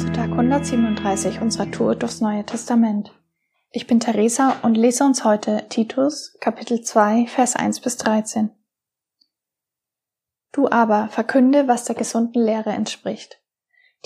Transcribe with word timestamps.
zu 0.00 0.10
Tag 0.12 0.30
137 0.30 1.42
unserer 1.42 1.70
Tour 1.70 1.94
durchs 1.94 2.22
Neue 2.22 2.46
Testament. 2.46 3.12
Ich 3.70 3.86
bin 3.86 4.00
Theresa 4.00 4.56
und 4.62 4.74
lese 4.74 5.04
uns 5.04 5.24
heute 5.24 5.66
Titus 5.68 6.38
Kapitel 6.40 6.80
2 6.80 7.26
Vers 7.26 7.54
1 7.54 7.80
bis 7.80 7.98
13. 7.98 8.50
Du 10.52 10.70
aber 10.70 11.08
verkünde, 11.08 11.68
was 11.68 11.84
der 11.84 11.96
gesunden 11.96 12.42
Lehre 12.42 12.70
entspricht. 12.70 13.42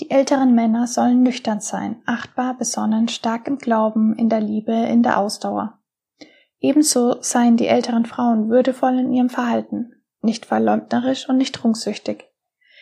Die 0.01 0.11
älteren 0.11 0.53
Männer 0.53 0.85
sollen 0.85 1.23
nüchtern 1.23 1.61
sein, 1.61 2.01
achtbar, 2.05 2.57
besonnen, 2.57 3.07
stark 3.07 3.47
im 3.47 3.57
Glauben, 3.57 4.17
in 4.17 4.27
der 4.27 4.41
Liebe, 4.41 4.73
in 4.73 5.01
der 5.01 5.17
Ausdauer. 5.17 5.79
Ebenso 6.59 7.21
seien 7.21 7.55
die 7.55 7.67
älteren 7.67 8.05
Frauen 8.05 8.49
würdevoll 8.49 8.99
in 8.99 9.13
ihrem 9.13 9.29
Verhalten, 9.29 9.93
nicht 10.19 10.45
verleumderisch 10.45 11.29
und 11.29 11.37
nicht 11.37 11.55
trunksüchtig. 11.55 12.25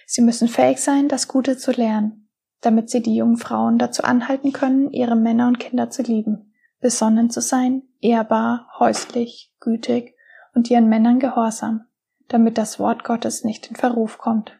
Sie 0.08 0.24
müssen 0.24 0.48
fähig 0.48 0.80
sein, 0.80 1.10
das 1.10 1.28
Gute 1.28 1.60
zu 1.60 1.74
lernen, 1.74 2.23
damit 2.64 2.90
sie 2.90 3.02
die 3.02 3.16
jungen 3.16 3.38
Frauen 3.38 3.78
dazu 3.78 4.04
anhalten 4.04 4.54
können, 4.54 4.92
ihre 4.92 5.16
Männer 5.16 5.48
und 5.48 5.60
Kinder 5.60 5.90
zu 5.90 6.02
lieben, 6.02 6.54
besonnen 6.80 7.30
zu 7.30 7.42
sein, 7.42 7.84
ehrbar, 8.02 8.68
häuslich, 8.80 9.54
gütig 9.60 10.16
und 10.54 10.70
ihren 10.70 10.90
Männern 10.90 11.20
gehorsam, 11.20 11.86
damit 12.30 12.58
das 12.58 12.80
Wort 12.80 13.04
Gottes 13.04 13.44
nicht 13.44 13.68
in 13.68 13.76
Verruf 13.76 14.18
kommt. 14.18 14.60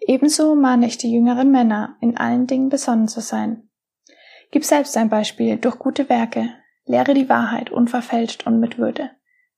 Ebenso 0.00 0.56
mahne 0.56 0.86
ich 0.86 0.98
die 0.98 1.12
jüngeren 1.12 1.52
Männer, 1.52 1.96
in 2.00 2.16
allen 2.16 2.48
Dingen 2.48 2.68
besonnen 2.68 3.06
zu 3.06 3.20
sein. 3.20 3.68
Gib 4.50 4.64
selbst 4.64 4.96
ein 4.96 5.08
Beispiel 5.08 5.56
durch 5.56 5.78
gute 5.78 6.08
Werke, 6.08 6.50
lehre 6.84 7.14
die 7.14 7.28
Wahrheit 7.28 7.70
unverfälscht 7.70 8.46
und 8.46 8.58
mit 8.58 8.78
Würde, 8.78 9.10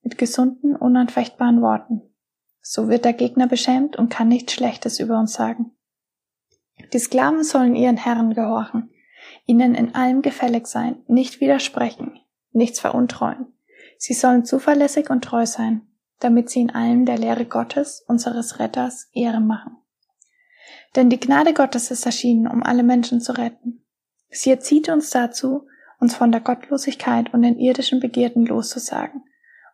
mit 0.03 0.19
gesunden, 0.19 0.77
unanfechtbaren 0.77 1.63
Worten. 1.63 2.03
So 2.61 2.89
wird 2.89 3.05
der 3.05 3.15
Gegner 3.15 3.47
beschämt 3.47 3.97
und 3.97 4.11
kann 4.11 4.29
nichts 4.29 4.53
Schlechtes 4.53 5.01
über 5.01 5.19
uns 5.19 5.33
sagen. 5.33 5.74
Die 6.93 6.99
Sklaven 6.99 7.45
sollen 7.45 7.75
ihren 7.75 7.97
Herren 7.97 8.35
gehorchen, 8.35 8.91
ihnen 9.47 9.75
in 9.75 9.95
allem 9.95 10.23
gefällig 10.23 10.67
sein, 10.67 11.03
nicht 11.07 11.41
widersprechen, 11.41 12.19
nichts 12.53 12.81
veruntreuen. 12.81 13.53
Sie 13.99 14.15
sollen 14.15 14.45
zuverlässig 14.45 15.11
und 15.11 15.25
treu 15.25 15.47
sein, 15.47 15.83
damit 16.21 16.51
sie 16.51 16.61
in 16.61 16.71
allem 16.71 17.05
der 17.05 17.19
Lehre 17.19 17.47
Gottes, 17.47 18.05
unseres 18.07 18.59
Retters, 18.59 19.09
Ehre 19.13 19.41
machen. 19.41 19.77
Denn 20.97 21.11
die 21.11 21.21
Gnade 21.21 21.55
Gottes 21.55 21.91
ist 21.91 22.07
erschienen, 22.07 22.47
um 22.47 22.63
alle 22.63 22.83
Menschen 22.83 23.21
zu 23.21 23.33
retten. 23.33 23.85
Sie 24.31 24.51
erzieht 24.51 24.89
uns 24.89 25.11
dazu, 25.11 25.67
uns 25.99 26.15
von 26.15 26.33
der 26.33 26.41
Gottlosigkeit 26.41 27.33
und 27.33 27.43
den 27.43 27.59
irdischen 27.59 28.01
Begierden 28.01 28.47
loszusagen 28.47 29.23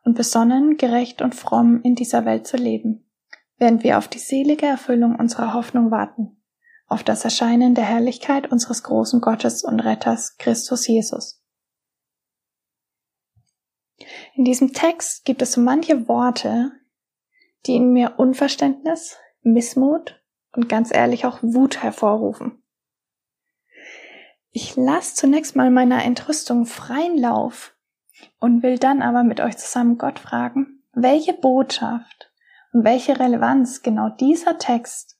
und 0.04 0.16
besonnen, 0.16 0.76
gerecht 0.76 1.22
und 1.22 1.34
fromm 1.34 1.80
in 1.82 1.94
dieser 1.94 2.24
Welt 2.24 2.46
zu 2.46 2.56
leben, 2.56 3.10
während 3.58 3.84
wir 3.84 3.98
auf 3.98 4.08
die 4.08 4.18
selige 4.18 4.66
Erfüllung 4.66 5.16
unserer 5.16 5.54
Hoffnung 5.54 5.90
warten, 5.90 6.39
auf 6.90 7.04
das 7.04 7.24
Erscheinen 7.24 7.74
der 7.74 7.84
Herrlichkeit 7.84 8.50
unseres 8.50 8.82
großen 8.82 9.20
Gottes 9.20 9.62
und 9.62 9.78
Retters 9.80 10.36
Christus 10.38 10.88
Jesus. 10.88 11.40
In 14.34 14.44
diesem 14.44 14.72
Text 14.72 15.24
gibt 15.24 15.40
es 15.40 15.52
so 15.52 15.60
manche 15.60 16.08
Worte, 16.08 16.72
die 17.66 17.76
in 17.76 17.92
mir 17.92 18.18
Unverständnis, 18.18 19.16
Missmut 19.42 20.20
und 20.52 20.68
ganz 20.68 20.92
ehrlich 20.92 21.26
auch 21.26 21.38
Wut 21.42 21.80
hervorrufen. 21.80 22.60
Ich 24.50 24.74
lasse 24.74 25.14
zunächst 25.14 25.54
mal 25.54 25.70
meiner 25.70 26.04
Entrüstung 26.04 26.66
freien 26.66 27.16
Lauf 27.16 27.76
und 28.40 28.64
will 28.64 28.78
dann 28.78 29.00
aber 29.00 29.22
mit 29.22 29.40
euch 29.40 29.56
zusammen 29.58 29.96
Gott 29.96 30.18
fragen, 30.18 30.82
welche 30.92 31.34
Botschaft 31.34 32.32
und 32.72 32.84
welche 32.84 33.20
Relevanz 33.20 33.82
genau 33.82 34.08
dieser 34.08 34.58
Text 34.58 35.19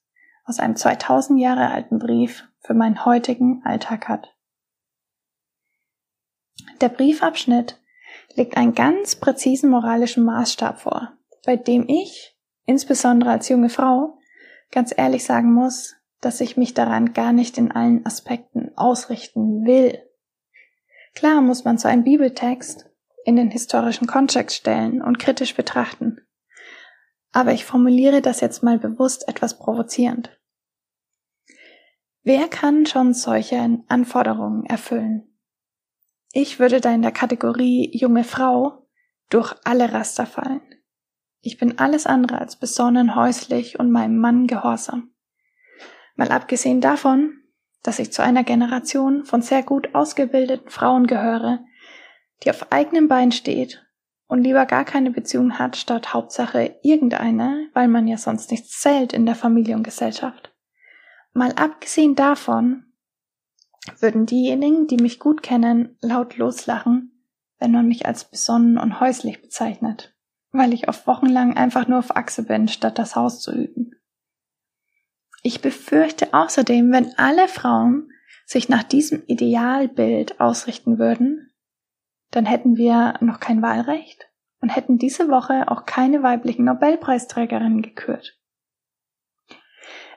aus 0.50 0.58
einem 0.58 0.74
2000 0.74 1.38
Jahre 1.38 1.70
alten 1.70 2.00
Brief 2.00 2.44
für 2.58 2.74
meinen 2.74 3.04
heutigen 3.04 3.62
Alltag 3.64 4.08
hat. 4.08 4.34
Der 6.80 6.88
Briefabschnitt 6.88 7.80
legt 8.34 8.56
einen 8.56 8.74
ganz 8.74 9.14
präzisen 9.14 9.70
moralischen 9.70 10.24
Maßstab 10.24 10.80
vor, 10.80 11.12
bei 11.46 11.54
dem 11.54 11.88
ich, 11.88 12.36
insbesondere 12.64 13.30
als 13.30 13.48
junge 13.48 13.68
Frau, 13.68 14.18
ganz 14.72 14.92
ehrlich 14.96 15.22
sagen 15.22 15.54
muss, 15.54 15.94
dass 16.20 16.40
ich 16.40 16.56
mich 16.56 16.74
daran 16.74 17.12
gar 17.12 17.32
nicht 17.32 17.56
in 17.56 17.70
allen 17.70 18.04
Aspekten 18.04 18.72
ausrichten 18.76 19.64
will. 19.64 20.02
Klar 21.14 21.42
muss 21.42 21.64
man 21.64 21.78
so 21.78 21.86
einen 21.86 22.02
Bibeltext 22.02 22.90
in 23.24 23.36
den 23.36 23.52
historischen 23.52 24.08
Kontext 24.08 24.56
stellen 24.56 25.00
und 25.00 25.20
kritisch 25.20 25.54
betrachten. 25.54 26.20
Aber 27.30 27.52
ich 27.52 27.64
formuliere 27.64 28.20
das 28.20 28.40
jetzt 28.40 28.64
mal 28.64 28.78
bewusst 28.78 29.28
etwas 29.28 29.56
provozierend. 29.56 30.39
Wer 32.22 32.48
kann 32.48 32.84
schon 32.84 33.14
solche 33.14 33.82
Anforderungen 33.88 34.66
erfüllen? 34.66 35.26
Ich 36.32 36.58
würde 36.58 36.80
da 36.80 36.92
in 36.92 37.00
der 37.00 37.12
Kategorie 37.12 37.90
junge 37.96 38.24
Frau 38.24 38.86
durch 39.30 39.54
alle 39.64 39.92
Raster 39.92 40.26
fallen. 40.26 40.60
Ich 41.40 41.56
bin 41.56 41.78
alles 41.78 42.06
andere 42.06 42.38
als 42.38 42.56
besonnen, 42.56 43.16
häuslich 43.16 43.78
und 43.78 43.90
meinem 43.90 44.18
Mann 44.18 44.46
gehorsam. 44.46 45.14
Mal 46.14 46.30
abgesehen 46.30 46.82
davon, 46.82 47.38
dass 47.82 47.98
ich 47.98 48.12
zu 48.12 48.22
einer 48.22 48.44
Generation 48.44 49.24
von 49.24 49.40
sehr 49.40 49.62
gut 49.62 49.94
ausgebildeten 49.94 50.68
Frauen 50.68 51.06
gehöre, 51.06 51.60
die 52.44 52.50
auf 52.50 52.70
eigenem 52.70 53.08
Bein 53.08 53.32
steht 53.32 53.82
und 54.26 54.42
lieber 54.42 54.66
gar 54.66 54.84
keine 54.84 55.10
Beziehung 55.10 55.58
hat, 55.58 55.76
statt 55.78 56.12
Hauptsache 56.12 56.76
irgendeine, 56.82 57.70
weil 57.72 57.88
man 57.88 58.06
ja 58.06 58.18
sonst 58.18 58.50
nichts 58.50 58.78
zählt 58.78 59.14
in 59.14 59.24
der 59.24 59.34
Familie 59.34 59.74
und 59.74 59.84
Gesellschaft. 59.84 60.49
Mal 61.40 61.52
abgesehen 61.52 62.14
davon, 62.14 62.84
würden 63.98 64.26
diejenigen, 64.26 64.86
die 64.86 64.98
mich 64.98 65.18
gut 65.18 65.42
kennen, 65.42 65.96
laut 66.00 66.36
loslachen, 66.36 67.26
wenn 67.58 67.72
man 67.72 67.88
mich 67.88 68.06
als 68.06 68.30
besonnen 68.30 68.78
und 68.78 69.00
häuslich 69.00 69.42
bezeichnet 69.42 70.14
weil 70.52 70.72
ich 70.72 70.88
oft 70.88 71.06
wochenlang 71.06 71.56
einfach 71.56 71.86
nur 71.86 71.98
auf 71.98 72.16
Achse 72.16 72.44
bin, 72.44 72.68
statt 72.68 72.98
das 72.98 73.16
Haus 73.16 73.40
zu 73.40 73.52
üben. 73.52 73.92
Ich 75.42 75.62
befürchte 75.62 76.34
außerdem, 76.34 76.92
wenn 76.92 77.16
alle 77.16 77.48
Frauen 77.48 78.10
sich 78.46 78.68
nach 78.68 78.82
diesem 78.82 79.22
Idealbild 79.26 80.40
ausrichten 80.40 80.98
würden, 80.98 81.50
dann 82.30 82.46
hätten 82.46 82.76
wir 82.76 83.14
noch 83.20 83.40
kein 83.40 83.62
Wahlrecht 83.62 84.28
und 84.60 84.68
hätten 84.68 84.98
diese 84.98 85.28
Woche 85.28 85.68
auch 85.68 85.86
keine 85.86 86.22
weiblichen 86.22 86.64
Nobelpreisträgerinnen 86.64 87.82
gekürt. 87.82 88.38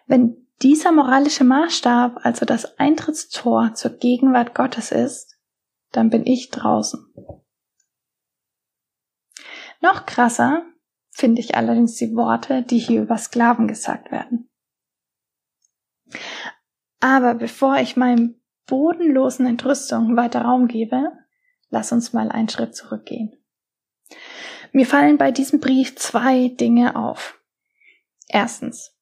Wenn 0.06 0.43
dieser 0.64 0.94
moralische 0.94 1.44
Maßstab 1.44 2.26
also 2.26 2.46
das 2.46 2.80
Eintrittstor 2.80 3.74
zur 3.74 3.92
Gegenwart 3.92 4.56
Gottes 4.56 4.92
ist, 4.92 5.38
dann 5.92 6.10
bin 6.10 6.26
ich 6.26 6.50
draußen. 6.50 7.06
Noch 9.82 10.06
krasser 10.06 10.66
finde 11.12 11.42
ich 11.42 11.56
allerdings 11.56 11.96
die 11.96 12.16
Worte, 12.16 12.64
die 12.64 12.80
hier 12.80 13.02
über 13.02 13.18
Sklaven 13.18 13.68
gesagt 13.68 14.12
werden. 14.12 14.50
Aber 17.02 17.36
bevor 17.36 17.78
ich 17.78 17.98
meinem 17.98 18.42
bodenlosen 18.66 19.46
Entrüstung 19.46 20.16
weiter 20.16 20.44
Raum 20.44 20.68
gebe, 20.68 21.12
lass 21.70 21.92
uns 21.92 22.14
mal 22.14 22.32
einen 22.32 22.48
Schritt 22.48 22.76
zurückgehen. 22.76 23.36
Mir 24.72 24.86
fallen 24.86 25.18
bei 25.18 25.32
diesem 25.32 25.60
Brief 25.60 25.98
zwei 25.98 26.48
Dinge 26.48 26.96
auf. 26.96 27.40
Erstens, 28.30 28.93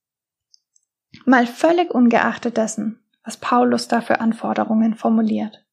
mal 1.25 1.47
völlig 1.47 1.93
ungeachtet 1.93 2.57
dessen, 2.57 3.03
was 3.23 3.37
Paulus 3.37 3.87
da 3.87 4.01
für 4.01 4.19
Anforderungen 4.19 4.95
formuliert. 4.95 5.65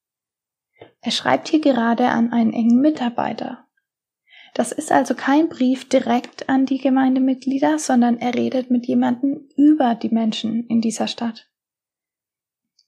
Er 1.00 1.12
schreibt 1.12 1.49
hier 1.49 1.60
gerade 1.60 2.09
an 2.09 2.32
einen 2.32 2.53
engen 2.53 2.81
Mitarbeiter, 2.81 3.69
das 4.54 4.72
ist 4.72 4.91
also 4.91 5.15
kein 5.15 5.48
Brief 5.48 5.88
direkt 5.88 6.48
an 6.48 6.66
die 6.66 6.78
Gemeindemitglieder, 6.78 7.78
sondern 7.78 8.19
er 8.19 8.34
redet 8.34 8.71
mit 8.71 8.86
jemandem 8.86 9.48
über 9.57 9.95
die 9.95 10.09
Menschen 10.09 10.66
in 10.66 10.80
dieser 10.80 11.07
Stadt. 11.07 11.48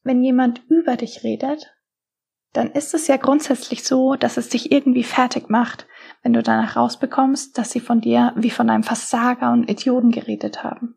Wenn 0.02 0.24
jemand 0.24 0.62
über 0.68 0.96
dich 0.96 1.22
redet, 1.22 1.72
dann 2.52 2.72
ist 2.72 2.94
es 2.94 3.06
ja 3.06 3.16
grundsätzlich 3.16 3.84
so, 3.84 4.16
dass 4.16 4.36
es 4.36 4.48
dich 4.48 4.72
irgendwie 4.72 5.04
fertig 5.04 5.48
macht, 5.48 5.86
wenn 6.22 6.32
du 6.32 6.42
danach 6.42 6.74
rausbekommst, 6.74 7.56
dass 7.56 7.70
sie 7.70 7.80
von 7.80 8.00
dir 8.00 8.32
wie 8.34 8.50
von 8.50 8.68
einem 8.68 8.82
Versager 8.82 9.52
und 9.52 9.70
Idioten 9.70 10.10
geredet 10.10 10.64
haben. 10.64 10.96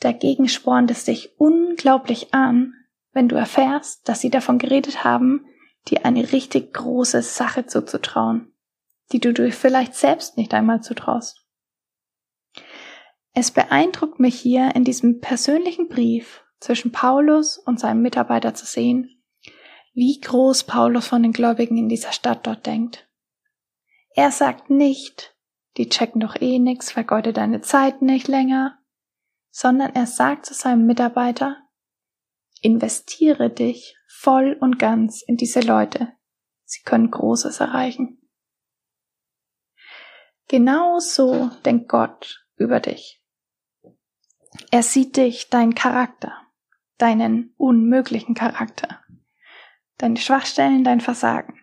Dagegen 0.00 0.48
spornt 0.48 0.90
es 0.90 1.04
dich 1.04 1.38
unglaublich 1.38 2.34
an, 2.34 2.74
wenn 3.12 3.28
du 3.28 3.36
erfährst, 3.36 4.08
dass 4.08 4.20
sie 4.20 4.30
davon 4.30 4.58
geredet 4.58 5.04
haben, 5.04 5.46
dir 5.88 6.04
eine 6.04 6.32
richtig 6.32 6.72
große 6.72 7.22
Sache 7.22 7.66
zuzutrauen 7.66 8.50
die 9.12 9.20
du 9.20 9.32
dir 9.32 9.52
vielleicht 9.52 9.94
selbst 9.94 10.36
nicht 10.36 10.54
einmal 10.54 10.82
zutraust. 10.82 11.44
Es 13.32 13.50
beeindruckt 13.50 14.20
mich 14.20 14.38
hier 14.38 14.74
in 14.74 14.84
diesem 14.84 15.20
persönlichen 15.20 15.88
Brief 15.88 16.44
zwischen 16.58 16.92
Paulus 16.92 17.58
und 17.58 17.80
seinem 17.80 18.02
Mitarbeiter 18.02 18.54
zu 18.54 18.66
sehen, 18.66 19.22
wie 19.92 20.20
groß 20.20 20.64
Paulus 20.64 21.06
von 21.06 21.22
den 21.22 21.32
Gläubigen 21.32 21.76
in 21.76 21.88
dieser 21.88 22.12
Stadt 22.12 22.46
dort 22.46 22.66
denkt. 22.66 23.08
Er 24.14 24.30
sagt 24.30 24.70
nicht, 24.70 25.36
die 25.76 25.88
checken 25.88 26.20
doch 26.20 26.40
eh 26.40 26.58
nix, 26.58 26.90
vergeude 26.90 27.32
deine 27.32 27.60
Zeit 27.60 28.02
nicht 28.02 28.28
länger, 28.28 28.78
sondern 29.50 29.94
er 29.94 30.06
sagt 30.06 30.46
zu 30.46 30.54
seinem 30.54 30.86
Mitarbeiter, 30.86 31.56
Investiere 32.62 33.48
dich 33.48 33.96
voll 34.06 34.56
und 34.60 34.78
ganz 34.78 35.22
in 35.22 35.38
diese 35.38 35.60
Leute. 35.60 36.12
Sie 36.64 36.82
können 36.82 37.10
Großes 37.10 37.60
erreichen. 37.60 38.18
Genauso 40.48 41.50
denkt 41.64 41.88
Gott 41.88 42.44
über 42.56 42.80
dich. 42.80 43.24
Er 44.70 44.82
sieht 44.82 45.16
dich, 45.16 45.48
deinen 45.48 45.74
Charakter, 45.74 46.36
deinen 46.98 47.54
unmöglichen 47.56 48.34
Charakter, 48.34 49.02
deine 49.96 50.18
Schwachstellen, 50.18 50.84
dein 50.84 51.00
Versagen. 51.00 51.58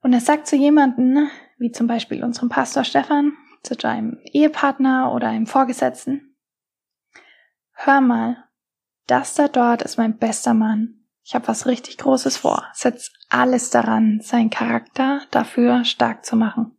Und 0.00 0.14
er 0.14 0.20
sagt 0.20 0.46
zu 0.46 0.56
jemanden, 0.56 1.28
wie 1.58 1.70
zum 1.70 1.86
Beispiel 1.86 2.24
unserem 2.24 2.48
Pastor 2.48 2.84
Stefan, 2.84 3.36
zu 3.62 3.76
deinem 3.76 4.18
Ehepartner 4.24 5.12
oder 5.12 5.28
einem 5.28 5.46
Vorgesetzten, 5.46 6.36
hör 7.72 8.00
mal, 8.00 8.44
das 9.06 9.34
da 9.34 9.48
dort 9.48 9.82
ist 9.82 9.96
mein 9.96 10.18
bester 10.18 10.54
Mann. 10.54 11.06
Ich 11.24 11.34
habe 11.34 11.48
was 11.48 11.66
richtig 11.66 11.98
Großes 11.98 12.36
vor. 12.38 12.66
Setz 12.72 13.12
alles 13.28 13.70
daran, 13.70 14.20
seinen 14.22 14.50
Charakter 14.50 15.22
dafür 15.30 15.84
stark 15.84 16.24
zu 16.24 16.36
machen. 16.36 16.78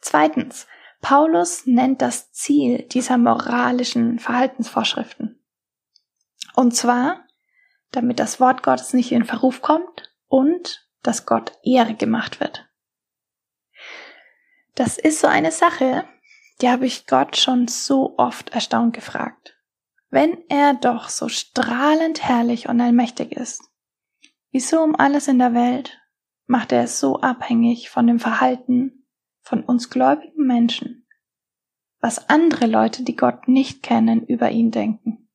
Zweitens, 0.00 0.66
Paulus 1.00 1.66
nennt 1.66 2.02
das 2.02 2.32
Ziel 2.32 2.82
dieser 2.88 3.18
moralischen 3.18 4.18
Verhaltensvorschriften. 4.18 5.42
Und 6.54 6.74
zwar, 6.74 7.24
damit 7.92 8.18
das 8.18 8.40
Wort 8.40 8.62
Gottes 8.62 8.92
nicht 8.92 9.12
in 9.12 9.24
Verruf 9.24 9.62
kommt 9.62 10.12
und 10.26 10.88
dass 11.02 11.26
Gott 11.26 11.52
Ehre 11.62 11.94
gemacht 11.94 12.40
wird. 12.40 12.67
Das 14.78 14.96
ist 14.96 15.18
so 15.18 15.26
eine 15.26 15.50
Sache, 15.50 16.04
die 16.62 16.68
habe 16.68 16.86
ich 16.86 17.08
Gott 17.08 17.36
schon 17.36 17.66
so 17.66 18.16
oft 18.16 18.50
erstaunt 18.50 18.94
gefragt. 18.94 19.58
Wenn 20.08 20.38
er 20.48 20.74
doch 20.74 21.08
so 21.08 21.28
strahlend 21.28 22.22
herrlich 22.22 22.68
und 22.68 22.80
allmächtig 22.80 23.32
ist, 23.32 23.60
wieso 24.52 24.80
um 24.80 24.94
alles 24.94 25.26
in 25.26 25.40
der 25.40 25.52
Welt 25.52 26.00
macht 26.46 26.70
er 26.70 26.84
es 26.84 27.00
so 27.00 27.20
abhängig 27.20 27.90
von 27.90 28.06
dem 28.06 28.20
Verhalten 28.20 29.04
von 29.40 29.64
uns 29.64 29.90
gläubigen 29.90 30.46
Menschen, 30.46 31.08
was 31.98 32.30
andere 32.30 32.66
Leute, 32.66 33.02
die 33.02 33.16
Gott 33.16 33.48
nicht 33.48 33.82
kennen, 33.82 34.24
über 34.24 34.52
ihn 34.52 34.70
denken? 34.70 35.28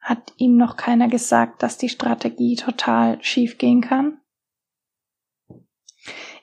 Hat 0.00 0.34
ihm 0.36 0.58
noch 0.58 0.76
keiner 0.76 1.08
gesagt, 1.08 1.62
dass 1.62 1.78
die 1.78 1.88
Strategie 1.88 2.56
total 2.56 3.24
schief 3.24 3.56
gehen 3.56 3.80
kann? 3.80 4.20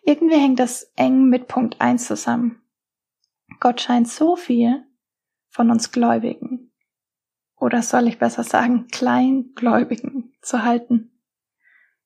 Irgendwie 0.06 0.38
hängt 0.38 0.60
das 0.60 0.92
eng 0.96 1.30
mit 1.30 1.48
Punkt 1.48 1.80
1 1.80 2.08
zusammen. 2.08 2.62
Gott 3.60 3.82
scheint 3.82 4.10
so 4.10 4.36
viel 4.36 4.86
von 5.50 5.72
uns 5.72 5.92
Gläubigen, 5.92 6.74
oder 7.64 7.82
soll 7.82 8.08
ich 8.08 8.20
besser 8.20 8.44
sagen, 8.44 8.88
Kleingläubigen 8.88 10.34
zu 10.42 10.64
halten, 10.64 11.18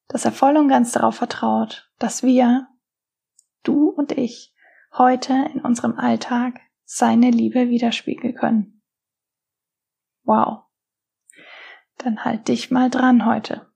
dass 0.07 0.23
er 0.23 0.31
voll 0.31 0.55
und 0.55 0.67
ganz 0.67 0.91
darauf 0.91 1.15
vertraut, 1.15 1.91
dass 1.97 2.21
wir, 2.21 2.67
du 3.63 3.89
und 3.89 4.11
ich, 4.11 4.53
heute 4.93 5.33
in 5.53 5.61
unserem 5.61 5.97
Alltag 5.97 6.59
seine 6.83 7.31
Liebe 7.31 7.69
widerspiegeln 7.69 8.35
können. 8.35 8.83
Wow. 10.23 10.65
Dann 11.97 12.23
halt 12.23 12.47
dich 12.47 12.69
mal 12.69 12.91
dran 12.91 13.25
heute. 13.25 13.73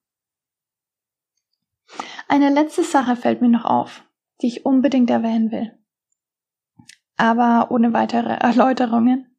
Eine 2.27 2.49
letzte 2.49 2.83
Sache 2.83 3.15
fällt 3.15 3.41
mir 3.41 3.49
noch 3.49 3.65
auf, 3.65 4.05
die 4.41 4.47
ich 4.47 4.65
unbedingt 4.65 5.09
erwähnen 5.09 5.51
will. 5.51 5.77
Aber 7.17 7.71
ohne 7.71 7.93
weitere 7.93 8.33
Erläuterungen, 8.33 9.35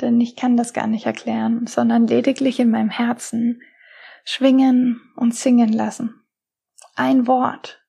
denn 0.00 0.20
ich 0.20 0.36
kann 0.36 0.56
das 0.56 0.72
gar 0.72 0.86
nicht 0.86 1.06
erklären, 1.06 1.66
sondern 1.66 2.06
lediglich 2.06 2.58
in 2.58 2.70
meinem 2.70 2.90
Herzen 2.90 3.62
schwingen 4.24 5.00
und 5.16 5.34
singen 5.34 5.72
lassen. 5.72 6.14
Ein 6.94 7.26
Wort 7.26 7.84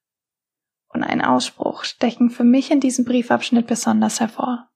und 0.89 1.03
ein 1.03 1.21
Ausspruch 1.21 1.83
stechen 1.83 2.29
für 2.29 2.43
mich 2.43 2.71
in 2.71 2.79
diesem 2.79 3.05
Briefabschnitt 3.05 3.67
besonders 3.67 4.19
hervor. 4.19 4.69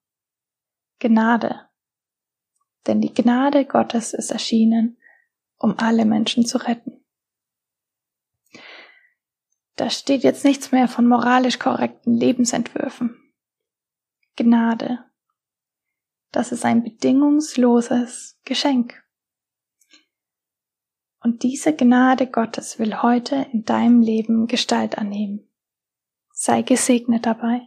Gnade. 1.00 1.62
Denn 2.88 3.02
die 3.02 3.14
Gnade 3.14 3.66
Gottes 3.66 4.14
ist 4.14 4.32
erschienen, 4.32 4.98
um 5.58 5.76
alle 5.78 6.06
Menschen 6.06 6.46
zu 6.46 6.58
retten. 6.58 6.95
Da 9.76 9.90
steht 9.90 10.24
jetzt 10.24 10.46
nichts 10.46 10.72
mehr 10.72 10.88
von 10.88 11.08
moralisch 11.08 11.60
korrekten 11.60 12.16
Lebensentwürfen. 12.16 13.18
Gnade. 14.36 15.04
Das 16.32 16.52
ist 16.52 16.66
ein 16.66 16.84
bedingungsloses 16.84 18.40
Geschenk. 18.44 19.04
Und 21.22 21.44
diese 21.44 21.76
Gnade 21.76 22.28
Gottes 22.28 22.78
will 22.78 23.02
heute 23.02 23.48
in 23.52 23.64
deinem 23.64 24.02
Leben 24.02 24.48
Gestalt 24.48 24.98
annehmen. 24.98 25.50
Sei 26.32 26.62
gesegnet 26.62 27.26
dabei. 27.26 27.62